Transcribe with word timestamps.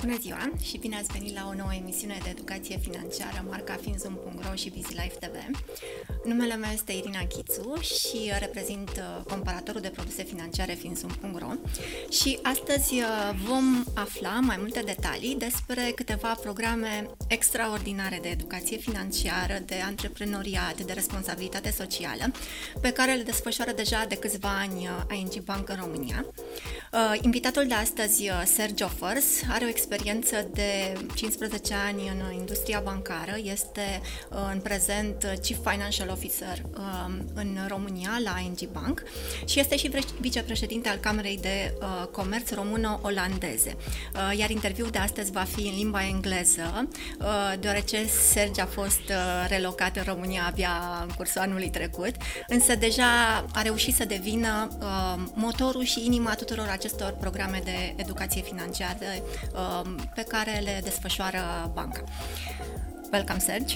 Bună 0.00 0.16
ziua 0.20 0.50
și 0.62 0.78
bine 0.78 0.96
ați 0.96 1.12
venit 1.12 1.34
la 1.34 1.48
o 1.50 1.54
nouă 1.54 1.74
emisiune 1.80 2.18
de 2.22 2.28
educație 2.30 2.78
financiară 2.78 3.44
marca 3.48 3.78
finzoom.ro 3.80 4.54
și 4.54 4.70
BusyLife 4.70 5.16
TV. 5.20 5.60
Numele 6.24 6.54
meu 6.54 6.70
este 6.72 6.92
Irina 6.92 7.26
Chițu 7.26 7.80
și 7.80 8.32
reprezint 8.38 8.90
uh, 8.90 9.24
comparatorul 9.24 9.80
de 9.80 9.88
produse 9.88 10.22
financiare 10.22 10.72
finzoom.ro 10.72 11.50
și 12.10 12.38
astăzi 12.42 12.94
uh, 12.94 13.06
vom 13.44 13.84
afla 13.94 14.38
mai 14.40 14.56
multe 14.58 14.80
detalii 14.80 15.36
despre 15.36 15.92
câteva 15.94 16.38
programe 16.42 17.10
extraordinare 17.28 18.18
de 18.22 18.28
educație 18.28 18.76
financiară, 18.76 19.58
de 19.66 19.74
antreprenoriat, 19.86 20.80
de 20.80 20.92
responsabilitate 20.92 21.70
socială, 21.70 22.32
pe 22.80 22.90
care 22.90 23.14
le 23.14 23.22
desfășoară 23.22 23.72
deja 23.72 24.04
de 24.08 24.16
câțiva 24.16 24.58
ani 24.58 24.88
uh, 25.10 25.18
ING 25.18 25.44
Bank 25.44 25.68
în 25.68 25.76
România. 25.80 26.24
Invitatul 27.20 27.66
de 27.66 27.74
astăzi, 27.74 28.30
Sergio 28.44 28.88
Fers, 28.88 29.26
are 29.50 29.64
o 29.64 29.68
experiență 29.68 29.87
de 30.52 30.92
15 31.14 31.74
ani 31.86 32.08
în 32.08 32.32
industria 32.38 32.80
bancară, 32.84 33.36
este 33.42 34.00
uh, 34.30 34.36
în 34.52 34.60
prezent 34.60 35.38
Chief 35.42 35.58
Financial 35.70 36.08
Officer 36.08 36.62
um, 36.76 37.24
în 37.34 37.58
România 37.68 38.10
la 38.24 38.40
ING 38.44 38.72
Bank 38.72 39.02
și 39.44 39.60
este 39.60 39.76
și 39.76 39.90
vicepreședinte 40.20 40.88
al 40.88 40.96
Camerei 40.96 41.38
de 41.40 41.74
uh, 41.80 42.06
Comerț 42.10 42.50
Româno-Olandeze. 42.50 43.76
Uh, 44.14 44.38
iar 44.38 44.50
interviul 44.50 44.88
de 44.88 44.98
astăzi 44.98 45.30
va 45.30 45.42
fi 45.42 45.60
în 45.60 45.74
limba 45.74 46.06
engleză, 46.06 46.88
deoarece 47.60 48.06
Sergi 48.06 48.60
a 48.60 48.66
fost 48.66 49.12
relocat 49.48 49.96
în 49.96 50.02
România 50.06 50.42
abia 50.46 51.06
în 51.08 51.14
cursul 51.16 51.40
anului 51.40 51.70
trecut, 51.70 52.14
însă 52.48 52.74
deja 52.74 53.44
a 53.52 53.62
reușit 53.62 53.94
să 53.94 54.04
devină 54.04 54.68
motorul 55.34 55.84
și 55.84 56.04
inima 56.04 56.34
tuturor 56.34 56.68
acestor 56.70 57.16
programe 57.20 57.60
de 57.64 57.94
educație 57.96 58.42
financiară 58.42 59.06
Um, 59.54 59.77
Um, 59.84 60.10
pe 60.14 60.22
care 60.22 60.60
le 60.64 60.80
desfășoară 60.84 61.70
banca. 61.74 62.04
Welcome, 63.12 63.38
Serge. 63.38 63.74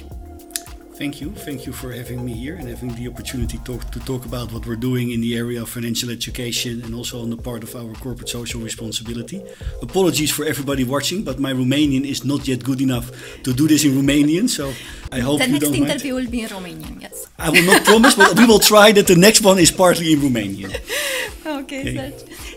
Thank 0.98 1.20
you. 1.20 1.30
Thank 1.30 1.64
you 1.66 1.72
for 1.72 1.90
having 2.00 2.20
me 2.24 2.32
here 2.44 2.56
and 2.60 2.68
having 2.68 2.94
the 3.00 3.08
opportunity 3.08 3.58
to, 3.66 3.78
to 3.94 3.98
talk 4.10 4.24
about 4.24 4.52
what 4.52 4.66
we're 4.66 4.82
doing 4.90 5.10
in 5.10 5.20
the 5.20 5.34
area 5.36 5.60
of 5.62 5.68
financial 5.68 6.10
education 6.10 6.82
and 6.84 6.94
also 6.94 7.22
on 7.22 7.30
the 7.30 7.36
part 7.48 7.62
of 7.62 7.74
our 7.74 7.92
corporate 8.04 8.28
social 8.28 8.60
responsibility. 8.60 9.42
Apologies 9.80 10.30
for 10.30 10.44
everybody 10.44 10.84
watching, 10.84 11.24
but 11.24 11.38
my 11.38 11.52
Romanian 11.52 12.04
is 12.04 12.24
not 12.24 12.46
yet 12.46 12.62
good 12.62 12.80
enough 12.80 13.06
to 13.42 13.50
do 13.54 13.66
this 13.66 13.84
in 13.84 13.92
Romanian, 14.00 14.48
so 14.48 14.64
I 15.10 15.20
hope 15.20 15.38
the 15.40 15.48
you 15.48 15.58
don't 15.58 15.70
mind. 15.70 15.74
The 15.74 15.80
next 15.80 15.92
interview 15.92 16.14
will 16.14 16.30
be 16.30 16.40
in 16.42 16.48
Romanian, 16.48 17.00
yes. 17.00 17.26
I 17.38 17.48
will 17.50 17.66
not 17.72 17.84
promise, 17.84 18.14
but 18.14 18.38
we 18.38 18.44
will 18.46 18.60
try 18.72 18.92
that 18.92 19.06
the 19.06 19.16
next 19.16 19.40
one 19.42 19.58
is 19.58 19.70
partly 19.72 20.12
in 20.12 20.20
Romanian. 20.20 20.70
okay, 21.60 21.80
okay. 21.80 22.12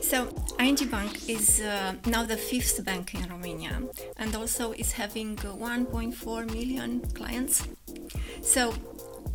So 0.05 0.29
ING 0.59 0.75
Bank 0.91 1.27
is 1.27 1.61
uh, 1.61 1.95
now 2.05 2.23
the 2.23 2.37
fifth 2.37 2.85
bank 2.85 3.15
in 3.15 3.27
Romania 3.27 3.81
and 4.17 4.35
also 4.35 4.71
is 4.73 4.91
having 4.91 5.35
1.4 5.35 6.45
million 6.53 7.01
clients. 7.15 7.67
So 8.43 8.71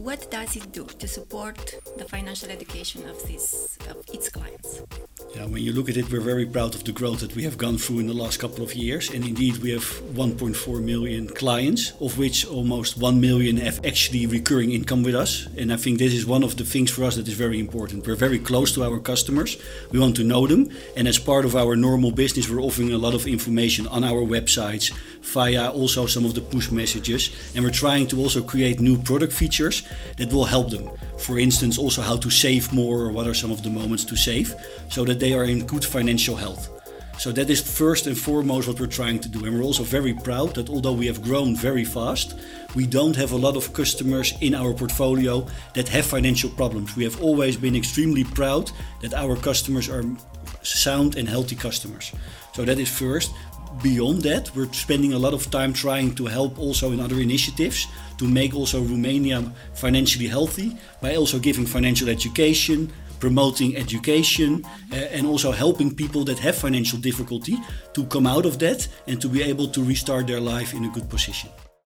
what 0.00 0.30
does 0.30 0.56
it 0.56 0.72
do 0.72 0.84
to 0.86 1.06
support 1.06 1.74
the 1.98 2.04
financial 2.04 2.48
education 2.50 3.06
of, 3.06 3.22
this, 3.28 3.76
of 3.90 3.96
its 4.12 4.30
clients? 4.30 4.82
Yeah, 5.34 5.44
when 5.44 5.62
you 5.62 5.72
look 5.72 5.90
at 5.90 5.96
it, 5.98 6.10
we're 6.10 6.22
very 6.22 6.46
proud 6.46 6.74
of 6.74 6.84
the 6.84 6.92
growth 6.92 7.20
that 7.20 7.36
we 7.36 7.42
have 7.42 7.58
gone 7.58 7.76
through 7.76 7.98
in 7.98 8.06
the 8.06 8.14
last 8.14 8.38
couple 8.38 8.64
of 8.64 8.74
years. 8.74 9.10
And 9.10 9.26
indeed, 9.26 9.58
we 9.58 9.70
have 9.72 9.84
1.4 10.14 10.82
million 10.82 11.28
clients, 11.28 11.92
of 12.00 12.16
which 12.16 12.46
almost 12.46 12.96
1 12.96 13.20
million 13.20 13.58
have 13.58 13.84
actually 13.84 14.26
recurring 14.26 14.72
income 14.72 15.02
with 15.02 15.14
us. 15.14 15.46
And 15.58 15.70
I 15.70 15.76
think 15.76 15.98
this 15.98 16.14
is 16.14 16.24
one 16.24 16.42
of 16.42 16.56
the 16.56 16.64
things 16.64 16.90
for 16.90 17.04
us 17.04 17.16
that 17.16 17.28
is 17.28 17.34
very 17.34 17.60
important. 17.60 18.06
We're 18.06 18.14
very 18.14 18.38
close 18.38 18.72
to 18.72 18.84
our 18.84 18.98
customers, 19.00 19.58
we 19.90 19.98
want 19.98 20.16
to 20.16 20.24
know 20.24 20.46
them. 20.46 20.70
And 20.96 21.08
as 21.08 21.18
part 21.18 21.44
of 21.44 21.54
our 21.54 21.76
normal 21.76 22.10
business, 22.10 22.48
we're 22.48 22.62
offering 22.62 22.92
a 22.92 22.98
lot 22.98 23.14
of 23.14 23.26
information 23.26 23.86
on 23.88 24.02
our 24.02 24.22
websites 24.22 24.92
via 25.22 25.70
also 25.70 26.06
some 26.06 26.24
of 26.24 26.34
the 26.34 26.40
push 26.40 26.70
messages. 26.70 27.30
And 27.54 27.64
we're 27.64 27.70
trying 27.70 28.06
to 28.08 28.18
also 28.18 28.42
create 28.42 28.80
new 28.80 28.98
product 28.98 29.33
features 29.33 29.83
that 30.17 30.33
will 30.33 30.45
help 30.45 30.70
them. 30.70 30.90
For 31.18 31.39
instance, 31.39 31.78
also 31.78 32.02
how 32.02 32.17
to 32.17 32.30
save 32.30 32.72
more 32.72 33.00
or 33.00 33.12
what 33.12 33.27
are 33.27 33.34
some 33.34 33.50
of 33.50 33.62
the 33.62 33.70
moments 33.70 34.05
to 34.06 34.17
save 34.17 34.55
so 34.89 35.05
that 35.05 35.20
they 35.20 35.33
are 35.33 35.45
in 35.45 35.67
good 35.67 35.84
financial 35.84 36.36
health. 36.36 36.68
So 37.18 37.30
that 37.33 37.50
is 37.50 37.61
first 37.61 38.06
and 38.06 38.17
foremost 38.17 38.67
what 38.67 38.80
we're 38.80 38.86
trying 38.86 39.18
to 39.18 39.28
do. 39.28 39.45
And 39.45 39.55
we're 39.55 39.62
also 39.62 39.83
very 39.83 40.14
proud 40.14 40.55
that 40.55 40.70
although 40.70 40.95
we 40.95 41.06
have 41.06 41.22
grown 41.22 41.55
very 41.55 41.84
fast, 41.84 42.34
we 42.74 42.86
don't 42.86 43.14
have 43.14 43.33
a 43.33 43.36
lot 43.36 43.56
of 43.56 43.74
customers 43.74 44.33
in 44.40 44.55
our 44.55 44.72
portfolio 44.72 45.46
that 45.74 45.86
have 45.89 46.06
financial 46.06 46.48
problems. 46.48 46.96
We 46.96 47.05
have 47.05 47.20
always 47.20 47.58
been 47.58 47.77
extremely 47.77 48.24
proud 48.24 48.70
that 49.02 49.12
our 49.12 49.36
customers 49.36 49.90
are 49.90 50.02
sound 50.62 51.16
and 51.16 51.28
healthy 51.28 51.56
customers. 51.56 52.11
So 52.55 52.64
that 52.64 52.78
is 52.78 52.89
first 52.89 53.30
beyond 53.83 54.23
that, 54.23 54.51
we're 54.55 54.73
spending 54.73 55.13
a 55.13 55.19
lot 55.19 55.35
of 55.35 55.51
time 55.51 55.73
trying 55.73 56.14
to 56.17 56.27
help 56.27 56.58
also 56.58 56.92
in 56.92 57.01
other 57.01 57.20
initiatives 57.20 57.86
to 58.19 58.27
make 58.27 58.55
also 58.55 58.83
Romania 58.83 59.42
financially 59.75 60.29
healthy 60.29 60.77
by 61.01 61.17
also 61.17 61.39
giving 61.39 61.67
financial 61.67 62.08
education, 62.08 62.92
promoting 63.19 63.77
education, 63.77 64.64
uh, 64.92 64.97
and 64.97 65.27
also 65.27 65.53
helping 65.53 65.95
people 65.95 66.25
that 66.25 66.39
have 66.39 66.57
financial 66.57 66.98
difficulty 66.98 67.58
to 67.95 68.05
come 68.07 68.27
out 68.27 68.47
of 68.47 68.58
that 68.58 68.89
and 69.07 69.20
to 69.20 69.29
be 69.29 69.42
able 69.42 69.69
to 69.69 69.83
restart 69.83 70.27
their 70.27 70.41
life 70.41 70.75
in 70.75 70.85
a 70.85 70.89
good 70.89 71.08
position. 71.08 71.51